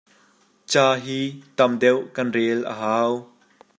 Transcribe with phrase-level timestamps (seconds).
[0.71, 1.19] Ca hi
[1.57, 3.11] tam deuh kan rel a hau.